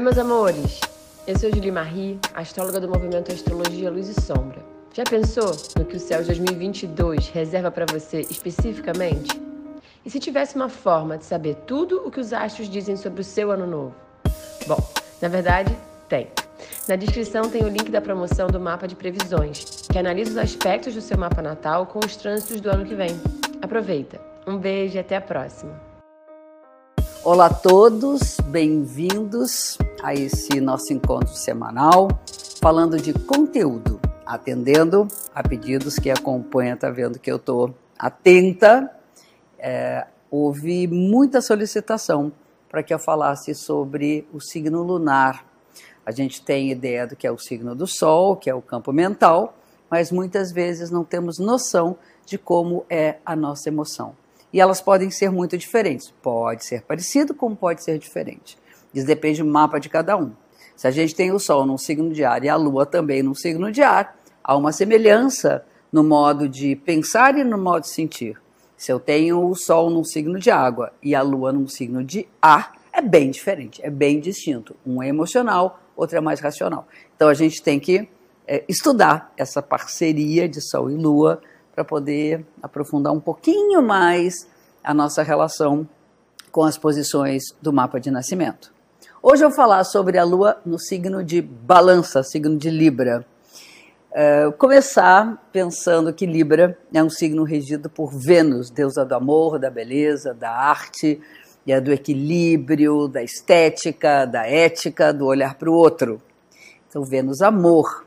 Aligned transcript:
meus 0.00 0.18
amores! 0.18 0.80
Eu 1.24 1.38
sou 1.38 1.48
Julie 1.50 1.70
Marie, 1.70 2.18
astróloga 2.34 2.80
do 2.80 2.88
movimento 2.88 3.30
Astrologia 3.30 3.92
Luz 3.92 4.08
e 4.08 4.20
Sombra. 4.20 4.60
Já 4.92 5.04
pensou 5.04 5.54
no 5.78 5.84
que 5.84 5.96
o 5.96 6.00
céu 6.00 6.20
de 6.20 6.26
2022 6.26 7.28
reserva 7.28 7.70
para 7.70 7.86
você 7.86 8.22
especificamente? 8.22 9.40
E 10.04 10.10
se 10.10 10.18
tivesse 10.18 10.56
uma 10.56 10.68
forma 10.68 11.16
de 11.16 11.24
saber 11.24 11.54
tudo 11.64 12.02
o 12.04 12.10
que 12.10 12.18
os 12.18 12.32
astros 12.32 12.68
dizem 12.68 12.96
sobre 12.96 13.20
o 13.20 13.24
seu 13.24 13.52
ano 13.52 13.68
novo? 13.68 13.94
Bom, 14.66 14.78
na 15.22 15.28
verdade, 15.28 15.72
tem. 16.08 16.26
Na 16.88 16.96
descrição 16.96 17.48
tem 17.48 17.62
o 17.62 17.68
link 17.68 17.88
da 17.88 18.00
promoção 18.00 18.48
do 18.48 18.58
mapa 18.58 18.88
de 18.88 18.96
previsões, 18.96 19.86
que 19.88 19.96
analisa 19.96 20.32
os 20.32 20.38
aspectos 20.38 20.94
do 20.94 21.00
seu 21.00 21.16
mapa 21.16 21.40
natal 21.40 21.86
com 21.86 22.00
os 22.00 22.16
trânsitos 22.16 22.60
do 22.60 22.68
ano 22.68 22.84
que 22.84 22.96
vem. 22.96 23.20
Aproveita! 23.62 24.20
Um 24.44 24.58
beijo 24.58 24.96
e 24.96 24.98
até 24.98 25.14
a 25.16 25.20
próxima! 25.20 25.93
Olá 27.24 27.46
a 27.46 27.54
todos, 27.54 28.38
bem-vindos 28.48 29.78
a 30.02 30.12
esse 30.12 30.60
nosso 30.60 30.92
encontro 30.92 31.34
semanal, 31.34 32.06
falando 32.60 32.98
de 32.98 33.14
conteúdo, 33.14 33.98
atendendo 34.26 35.08
a 35.34 35.42
pedidos 35.42 35.98
que 35.98 36.10
acompanha, 36.10 36.76
tá 36.76 36.90
vendo 36.90 37.18
que 37.18 37.32
eu 37.32 37.36
estou 37.36 37.74
atenta. 37.98 38.94
É, 39.58 40.06
houve 40.30 40.86
muita 40.86 41.40
solicitação 41.40 42.30
para 42.68 42.82
que 42.82 42.92
eu 42.92 42.98
falasse 42.98 43.54
sobre 43.54 44.28
o 44.30 44.38
signo 44.38 44.82
lunar. 44.82 45.46
A 46.04 46.10
gente 46.10 46.42
tem 46.42 46.70
ideia 46.70 47.06
do 47.06 47.16
que 47.16 47.26
é 47.26 47.32
o 47.32 47.38
signo 47.38 47.74
do 47.74 47.86
Sol, 47.86 48.36
que 48.36 48.50
é 48.50 48.54
o 48.54 48.60
campo 48.60 48.92
mental, 48.92 49.56
mas 49.90 50.12
muitas 50.12 50.52
vezes 50.52 50.90
não 50.90 51.04
temos 51.04 51.38
noção 51.38 51.96
de 52.26 52.36
como 52.36 52.84
é 52.90 53.16
a 53.24 53.34
nossa 53.34 53.70
emoção 53.70 54.14
e 54.54 54.60
elas 54.60 54.80
podem 54.80 55.10
ser 55.10 55.32
muito 55.32 55.58
diferentes. 55.58 56.14
Pode 56.22 56.64
ser 56.64 56.82
parecido, 56.82 57.34
como 57.34 57.56
pode 57.56 57.82
ser 57.82 57.98
diferente. 57.98 58.56
Isso 58.94 59.04
depende 59.04 59.42
do 59.42 59.48
mapa 59.48 59.80
de 59.80 59.88
cada 59.88 60.16
um. 60.16 60.30
Se 60.76 60.86
a 60.86 60.92
gente 60.92 61.12
tem 61.12 61.32
o 61.32 61.40
Sol 61.40 61.66
num 61.66 61.76
signo 61.76 62.12
de 62.12 62.24
ar 62.24 62.44
e 62.44 62.48
a 62.48 62.54
Lua 62.54 62.86
também 62.86 63.20
num 63.20 63.34
signo 63.34 63.72
de 63.72 63.82
ar, 63.82 64.16
há 64.44 64.56
uma 64.56 64.70
semelhança 64.70 65.66
no 65.92 66.04
modo 66.04 66.48
de 66.48 66.76
pensar 66.76 67.36
e 67.36 67.42
no 67.42 67.58
modo 67.58 67.82
de 67.82 67.88
sentir. 67.88 68.40
Se 68.76 68.92
eu 68.92 69.00
tenho 69.00 69.44
o 69.44 69.56
Sol 69.56 69.90
num 69.90 70.04
signo 70.04 70.38
de 70.38 70.52
água 70.52 70.92
e 71.02 71.16
a 71.16 71.22
Lua 71.22 71.52
num 71.52 71.66
signo 71.66 72.04
de 72.04 72.28
ar, 72.40 72.74
é 72.92 73.02
bem 73.02 73.32
diferente, 73.32 73.82
é 73.84 73.90
bem 73.90 74.20
distinto. 74.20 74.76
Um 74.86 75.02
é 75.02 75.08
emocional, 75.08 75.80
outro 75.96 76.16
é 76.16 76.20
mais 76.20 76.38
racional. 76.38 76.86
Então 77.16 77.28
a 77.28 77.34
gente 77.34 77.60
tem 77.60 77.80
que 77.80 78.08
é, 78.46 78.62
estudar 78.68 79.32
essa 79.36 79.60
parceria 79.60 80.48
de 80.48 80.60
Sol 80.60 80.88
e 80.88 80.94
Lua 80.94 81.40
para 81.74 81.84
poder 81.84 82.46
aprofundar 82.62 83.12
um 83.12 83.20
pouquinho 83.20 83.82
mais 83.82 84.46
a 84.82 84.94
nossa 84.94 85.22
relação 85.22 85.88
com 86.52 86.62
as 86.62 86.78
posições 86.78 87.42
do 87.60 87.72
mapa 87.72 87.98
de 87.98 88.10
nascimento. 88.10 88.72
Hoje 89.20 89.44
eu 89.44 89.48
vou 89.48 89.56
falar 89.56 89.82
sobre 89.82 90.16
a 90.18 90.24
Lua 90.24 90.60
no 90.64 90.78
signo 90.78 91.24
de 91.24 91.42
Balança, 91.42 92.22
signo 92.22 92.56
de 92.56 92.70
Libra. 92.70 93.26
Uh, 94.12 94.52
começar 94.52 95.48
pensando 95.50 96.12
que 96.12 96.24
Libra 96.24 96.78
é 96.92 97.02
um 97.02 97.10
signo 97.10 97.42
regido 97.42 97.90
por 97.90 98.12
Vênus, 98.16 98.70
deusa 98.70 99.04
do 99.04 99.14
amor, 99.14 99.58
da 99.58 99.68
beleza, 99.68 100.32
da 100.32 100.50
arte, 100.50 101.20
e 101.66 101.72
é 101.72 101.80
do 101.80 101.92
equilíbrio, 101.92 103.08
da 103.08 103.22
estética, 103.22 104.24
da 104.24 104.46
ética, 104.46 105.12
do 105.12 105.26
olhar 105.26 105.56
para 105.56 105.68
o 105.68 105.74
outro. 105.74 106.22
Então, 106.88 107.02
Vênus, 107.02 107.40
amor. 107.40 108.04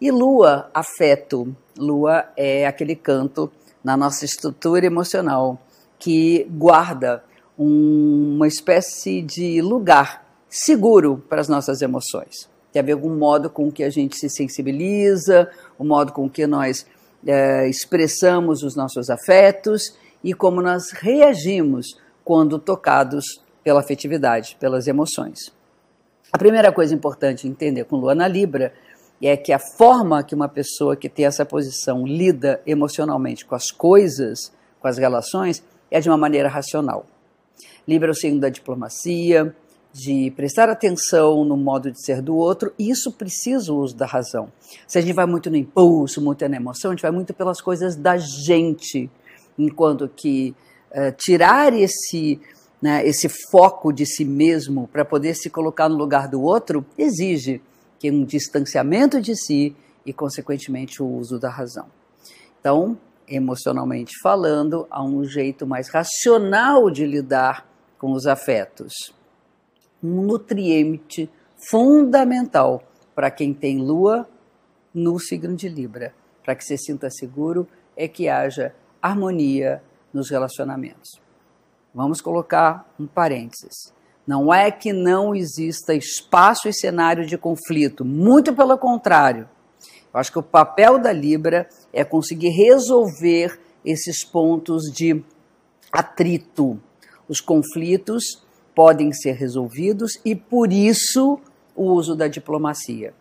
E 0.00 0.10
Lua, 0.10 0.70
afeto, 0.72 1.54
Lua 1.76 2.24
é 2.34 2.66
aquele 2.66 2.96
canto 2.96 3.52
na 3.84 3.98
nossa 3.98 4.24
estrutura 4.24 4.86
emocional 4.86 5.60
que 5.98 6.44
guarda 6.50 7.22
um, 7.58 8.36
uma 8.36 8.48
espécie 8.48 9.20
de 9.20 9.60
lugar 9.60 10.26
seguro 10.48 11.22
para 11.28 11.42
as 11.42 11.48
nossas 11.48 11.82
emoções. 11.82 12.48
Tem 12.72 12.80
a 12.80 12.84
ver 12.84 12.96
com 12.96 13.08
o 13.08 13.16
modo 13.16 13.50
com 13.50 13.70
que 13.70 13.84
a 13.84 13.90
gente 13.90 14.16
se 14.16 14.30
sensibiliza, 14.30 15.50
o 15.78 15.84
modo 15.84 16.12
com 16.12 16.30
que 16.30 16.46
nós 16.46 16.86
é, 17.26 17.68
expressamos 17.68 18.62
os 18.62 18.74
nossos 18.74 19.10
afetos 19.10 19.94
e 20.24 20.32
como 20.32 20.62
nós 20.62 20.92
reagimos 20.92 21.98
quando 22.24 22.58
tocados 22.58 23.42
pela 23.62 23.80
afetividade, 23.80 24.56
pelas 24.58 24.86
emoções. 24.86 25.52
A 26.32 26.38
primeira 26.38 26.72
coisa 26.72 26.94
importante 26.94 27.46
entender 27.46 27.84
com 27.84 27.96
Lua 27.96 28.14
na 28.14 28.28
Libra 28.28 28.72
é 29.28 29.36
que 29.36 29.52
a 29.52 29.58
forma 29.58 30.22
que 30.22 30.34
uma 30.34 30.48
pessoa 30.48 30.96
que 30.96 31.08
tem 31.08 31.26
essa 31.26 31.44
posição 31.44 32.06
lida 32.06 32.62
emocionalmente 32.66 33.44
com 33.44 33.54
as 33.54 33.70
coisas, 33.70 34.52
com 34.80 34.88
as 34.88 34.96
relações, 34.96 35.62
é 35.90 36.00
de 36.00 36.08
uma 36.08 36.16
maneira 36.16 36.48
racional. 36.48 37.04
Libra 37.86 38.08
é 38.08 38.12
o 38.12 38.14
signo 38.14 38.40
da 38.40 38.48
diplomacia, 38.48 39.54
de 39.92 40.32
prestar 40.36 40.68
atenção 40.68 41.44
no 41.44 41.56
modo 41.56 41.90
de 41.90 42.02
ser 42.02 42.22
do 42.22 42.36
outro, 42.36 42.72
e 42.78 42.90
isso 42.90 43.12
precisa 43.12 43.72
o 43.72 43.78
uso 43.78 43.96
da 43.96 44.06
razão. 44.06 44.50
Se 44.86 44.98
a 44.98 45.00
gente 45.00 45.12
vai 45.12 45.26
muito 45.26 45.50
no 45.50 45.56
impulso, 45.56 46.22
muito 46.22 46.48
na 46.48 46.56
emoção, 46.56 46.90
a 46.90 46.94
gente 46.94 47.02
vai 47.02 47.10
muito 47.10 47.34
pelas 47.34 47.60
coisas 47.60 47.96
da 47.96 48.16
gente, 48.16 49.10
enquanto 49.58 50.08
que 50.08 50.54
uh, 50.92 51.12
tirar 51.16 51.72
esse, 51.72 52.40
né, 52.80 53.04
esse 53.06 53.28
foco 53.50 53.92
de 53.92 54.06
si 54.06 54.24
mesmo 54.24 54.88
para 54.88 55.04
poder 55.04 55.34
se 55.34 55.50
colocar 55.50 55.88
no 55.88 55.96
lugar 55.96 56.28
do 56.28 56.40
outro 56.40 56.86
exige 56.96 57.60
que 58.00 58.10
um 58.10 58.24
distanciamento 58.24 59.20
de 59.20 59.36
si 59.36 59.76
e, 60.04 60.12
consequentemente, 60.12 61.02
o 61.02 61.06
uso 61.06 61.38
da 61.38 61.50
razão. 61.50 61.86
Então, 62.58 62.98
emocionalmente 63.28 64.18
falando, 64.22 64.86
há 64.90 65.04
um 65.04 65.22
jeito 65.22 65.66
mais 65.66 65.90
racional 65.90 66.90
de 66.90 67.06
lidar 67.06 67.68
com 67.98 68.12
os 68.12 68.26
afetos. 68.26 69.14
Um 70.02 70.22
nutriente 70.22 71.30
fundamental 71.68 72.82
para 73.14 73.30
quem 73.30 73.52
tem 73.52 73.78
lua 73.78 74.26
no 74.94 75.18
signo 75.20 75.54
de 75.54 75.68
Libra, 75.68 76.14
para 76.42 76.54
que 76.54 76.64
se 76.64 76.78
sinta 76.78 77.10
seguro, 77.10 77.68
é 77.94 78.08
que 78.08 78.28
haja 78.30 78.74
harmonia 79.02 79.82
nos 80.12 80.30
relacionamentos. 80.30 81.20
Vamos 81.94 82.20
colocar 82.20 82.90
um 82.98 83.06
parênteses. 83.06 83.92
Não 84.30 84.54
é 84.54 84.70
que 84.70 84.92
não 84.92 85.34
exista 85.34 85.92
espaço 85.92 86.68
e 86.68 86.72
cenário 86.72 87.26
de 87.26 87.36
conflito, 87.36 88.04
muito 88.04 88.54
pelo 88.54 88.78
contrário. 88.78 89.48
Eu 90.14 90.20
acho 90.20 90.30
que 90.30 90.38
o 90.38 90.42
papel 90.42 91.00
da 91.00 91.12
Libra 91.12 91.68
é 91.92 92.04
conseguir 92.04 92.50
resolver 92.50 93.58
esses 93.84 94.22
pontos 94.22 94.84
de 94.84 95.20
atrito. 95.90 96.80
Os 97.28 97.40
conflitos 97.40 98.46
podem 98.72 99.12
ser 99.12 99.32
resolvidos 99.32 100.20
e, 100.24 100.36
por 100.36 100.72
isso, 100.72 101.40
o 101.74 101.86
uso 101.86 102.14
da 102.14 102.28
diplomacia. 102.28 103.12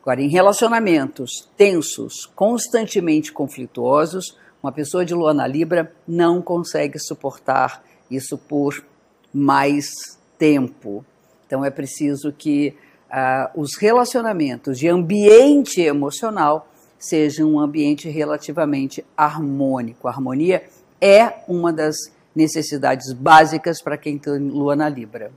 Agora, 0.00 0.22
em 0.22 0.30
relacionamentos 0.30 1.46
tensos, 1.58 2.24
constantemente 2.34 3.30
conflituosos, 3.30 4.38
uma 4.62 4.72
pessoa 4.72 5.04
de 5.04 5.12
lua 5.12 5.34
na 5.34 5.46
Libra 5.46 5.94
não 6.08 6.40
consegue 6.40 6.98
suportar 6.98 7.84
isso 8.10 8.38
por 8.38 8.82
mais 9.30 10.23
tempo. 10.38 11.04
Então 11.46 11.64
é 11.64 11.70
preciso 11.70 12.32
que 12.32 12.76
uh, 13.10 13.60
os 13.60 13.76
relacionamentos 13.76 14.78
de 14.78 14.88
ambiente 14.88 15.80
emocional 15.80 16.68
sejam 16.98 17.52
um 17.52 17.60
ambiente 17.60 18.08
relativamente 18.08 19.04
harmônico. 19.16 20.08
A 20.08 20.10
harmonia 20.10 20.64
é 21.00 21.44
uma 21.46 21.72
das 21.72 21.96
necessidades 22.34 23.12
básicas 23.12 23.82
para 23.82 23.96
quem 23.96 24.18
tem 24.18 24.38
lua 24.38 24.74
na 24.74 24.88
Libra. 24.88 25.30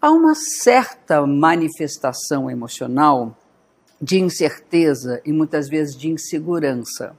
Há 0.00 0.10
uma 0.10 0.34
certa 0.34 1.26
manifestação 1.26 2.50
emocional 2.50 3.36
de 4.00 4.20
incerteza 4.20 5.20
e 5.24 5.32
muitas 5.32 5.68
vezes 5.68 5.96
de 5.96 6.08
insegurança. 6.08 7.16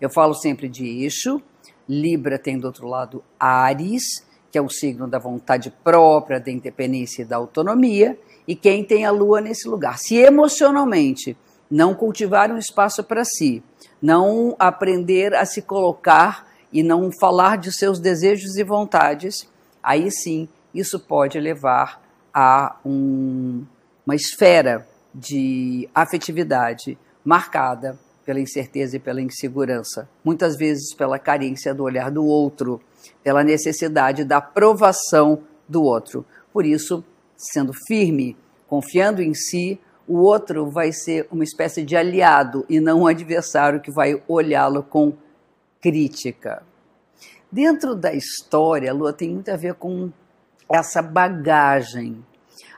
Eu 0.00 0.10
falo 0.10 0.34
sempre 0.34 0.68
de 0.68 0.84
eixo, 0.84 1.40
Libra 1.88 2.38
tem 2.38 2.58
do 2.58 2.66
outro 2.66 2.88
lado 2.88 3.22
Ares, 3.38 4.25
que 4.56 4.58
é 4.58 4.62
o 4.62 4.70
signo 4.70 5.06
da 5.06 5.18
vontade 5.18 5.70
própria, 5.84 6.40
da 6.40 6.50
independência 6.50 7.20
e 7.20 7.24
da 7.26 7.36
autonomia, 7.36 8.18
e 8.48 8.56
quem 8.56 8.82
tem 8.82 9.04
a 9.04 9.10
lua 9.10 9.38
nesse 9.38 9.68
lugar. 9.68 9.98
Se 9.98 10.16
emocionalmente 10.16 11.36
não 11.70 11.94
cultivar 11.94 12.50
um 12.50 12.56
espaço 12.56 13.04
para 13.04 13.22
si, 13.22 13.62
não 14.00 14.56
aprender 14.58 15.34
a 15.34 15.44
se 15.44 15.60
colocar 15.60 16.48
e 16.72 16.82
não 16.82 17.10
falar 17.20 17.58
de 17.58 17.70
seus 17.70 18.00
desejos 18.00 18.56
e 18.56 18.64
vontades, 18.64 19.46
aí 19.82 20.10
sim 20.10 20.48
isso 20.72 20.98
pode 20.98 21.38
levar 21.38 22.00
a 22.32 22.76
um, 22.82 23.62
uma 24.06 24.16
esfera 24.16 24.88
de 25.14 25.86
afetividade 25.94 26.96
marcada 27.22 27.98
pela 28.26 28.40
incerteza 28.40 28.96
e 28.96 28.98
pela 28.98 29.22
insegurança, 29.22 30.08
muitas 30.24 30.56
vezes 30.56 30.92
pela 30.92 31.16
carência 31.16 31.72
do 31.72 31.84
olhar 31.84 32.10
do 32.10 32.26
outro, 32.26 32.80
pela 33.22 33.44
necessidade 33.44 34.24
da 34.24 34.38
aprovação 34.38 35.44
do 35.68 35.84
outro. 35.84 36.26
Por 36.52 36.66
isso, 36.66 37.04
sendo 37.36 37.72
firme, 37.86 38.36
confiando 38.66 39.22
em 39.22 39.32
si, 39.32 39.78
o 40.08 40.18
outro 40.18 40.68
vai 40.68 40.90
ser 40.92 41.28
uma 41.30 41.44
espécie 41.44 41.84
de 41.84 41.96
aliado 41.96 42.66
e 42.68 42.80
não 42.80 43.02
um 43.02 43.06
adversário 43.06 43.80
que 43.80 43.92
vai 43.92 44.20
olhá-lo 44.26 44.82
com 44.82 45.12
crítica. 45.80 46.64
Dentro 47.50 47.94
da 47.94 48.12
história, 48.12 48.90
a 48.90 48.94
lua 48.94 49.12
tem 49.12 49.30
muito 49.30 49.50
a 49.50 49.56
ver 49.56 49.74
com 49.74 50.10
essa 50.68 51.00
bagagem. 51.00 52.24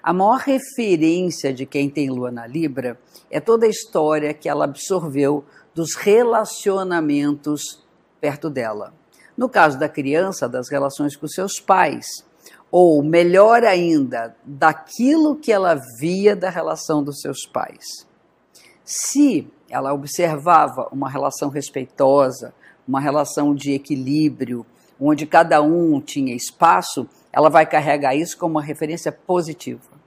A 0.02 0.12
maior 0.12 0.38
referência 0.38 1.52
de 1.52 1.66
quem 1.66 1.90
tem 1.90 2.08
lua 2.08 2.30
na 2.30 2.46
Libra 2.46 2.98
é 3.30 3.40
toda 3.40 3.66
a 3.66 3.68
história 3.68 4.32
que 4.32 4.48
ela 4.48 4.64
absorveu 4.64 5.44
dos 5.74 5.94
relacionamentos 5.94 7.84
perto 8.20 8.48
dela. 8.48 8.94
No 9.36 9.48
caso 9.48 9.78
da 9.78 9.88
criança, 9.88 10.48
das 10.48 10.68
relações 10.68 11.16
com 11.16 11.28
seus 11.28 11.60
pais, 11.60 12.06
ou 12.70 13.02
melhor 13.02 13.64
ainda, 13.64 14.36
daquilo 14.44 15.36
que 15.36 15.52
ela 15.52 15.80
via 15.98 16.36
da 16.36 16.50
relação 16.50 17.02
dos 17.02 17.20
seus 17.20 17.46
pais. 17.46 18.06
Se 18.84 19.46
ela 19.68 19.92
observava 19.92 20.88
uma 20.92 21.08
relação 21.08 21.48
respeitosa, 21.48 22.54
uma 22.86 23.00
relação 23.00 23.54
de 23.54 23.72
equilíbrio, 23.72 24.64
onde 25.00 25.26
cada 25.26 25.62
um 25.62 26.00
tinha 26.00 26.34
espaço, 26.34 27.08
ela 27.32 27.48
vai 27.48 27.66
carregar 27.66 28.14
isso 28.14 28.36
como 28.36 28.54
uma 28.54 28.62
referência 28.62 29.12
positiva. 29.12 29.98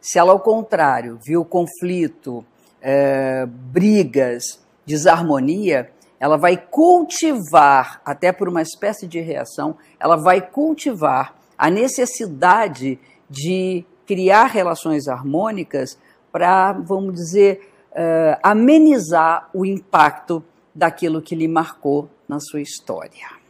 Se 0.00 0.18
ela, 0.18 0.32
ao 0.32 0.40
contrário, 0.40 1.18
viu 1.24 1.44
conflito, 1.44 2.44
é, 2.80 3.46
brigas, 3.46 4.60
desarmonia, 4.84 5.90
ela 6.18 6.36
vai 6.36 6.56
cultivar, 6.56 8.00
até 8.04 8.32
por 8.32 8.48
uma 8.48 8.62
espécie 8.62 9.06
de 9.06 9.20
reação, 9.20 9.76
ela 10.00 10.16
vai 10.16 10.40
cultivar 10.40 11.34
a 11.58 11.70
necessidade 11.70 12.98
de 13.28 13.84
criar 14.06 14.46
relações 14.46 15.08
harmônicas 15.08 15.98
para, 16.30 16.72
vamos 16.72 17.14
dizer, 17.14 17.72
uh, 17.92 18.38
amenizar 18.42 19.48
o 19.52 19.64
impacto 19.64 20.44
daquilo 20.74 21.22
que 21.22 21.34
lhe 21.34 21.48
marcou 21.48 22.08
na 22.28 22.38
sua 22.38 22.60
história. 22.60 23.45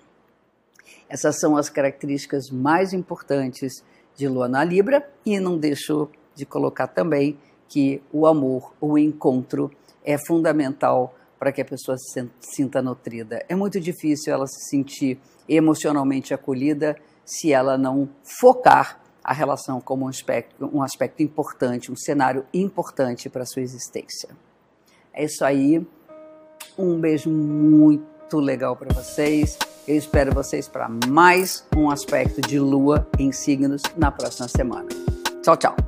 Essas 1.08 1.38
são 1.38 1.56
as 1.56 1.68
características 1.68 2.50
mais 2.50 2.92
importantes 2.92 3.84
de 4.16 4.26
Lua 4.28 4.48
na 4.48 4.64
Libra 4.64 5.08
e 5.24 5.38
não 5.38 5.58
deixo 5.58 6.08
de 6.34 6.44
colocar 6.44 6.88
também 6.88 7.38
que 7.68 8.02
o 8.12 8.26
amor, 8.26 8.72
o 8.80 8.96
encontro 8.96 9.70
é 10.04 10.16
fundamental 10.18 11.14
para 11.38 11.52
que 11.52 11.60
a 11.60 11.64
pessoa 11.64 11.96
se 11.98 12.28
sinta 12.40 12.80
nutrida. 12.80 13.44
É 13.48 13.54
muito 13.54 13.80
difícil 13.80 14.32
ela 14.32 14.46
se 14.46 14.68
sentir 14.70 15.18
emocionalmente 15.48 16.32
acolhida 16.32 16.96
se 17.24 17.52
ela 17.52 17.76
não 17.76 18.08
focar 18.40 19.00
a 19.22 19.32
relação 19.32 19.80
como 19.80 20.04
um 20.04 20.08
aspecto, 20.08 20.70
um 20.72 20.82
aspecto 20.82 21.22
importante, 21.22 21.90
um 21.90 21.96
cenário 21.96 22.46
importante 22.54 23.28
para 23.28 23.42
a 23.42 23.46
sua 23.46 23.62
existência. 23.62 24.28
É 25.12 25.24
isso 25.24 25.44
aí. 25.44 25.84
Um 26.78 27.00
beijo 27.00 27.28
muito 27.30 28.38
legal 28.38 28.76
para 28.76 28.94
vocês. 28.94 29.58
Eu 29.86 29.96
espero 29.96 30.34
vocês 30.34 30.66
para 30.66 30.88
mais 31.06 31.64
um 31.76 31.88
aspecto 31.90 32.40
de 32.40 32.58
lua 32.58 33.06
em 33.18 33.30
signos 33.30 33.82
na 33.96 34.10
próxima 34.10 34.48
semana. 34.48 34.88
Tchau, 35.42 35.56
tchau. 35.56 35.85